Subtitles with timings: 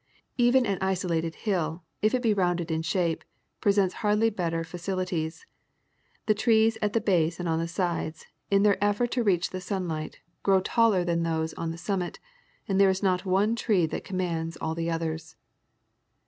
[0.35, 3.23] Even an isolated hill if it be rounded in shape
[3.59, 5.45] presents hardly better facilities,
[6.25, 9.61] the trees at the base and on the sides, in their effort to reach the
[9.61, 12.17] sun light grow taller than those on the summit,
[12.67, 15.35] and there is no one tree that commands all the others.